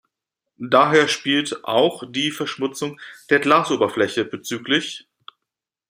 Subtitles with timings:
[0.57, 4.81] Daher spielt auch die Verschmutzung der Glasoberfläche bzgl.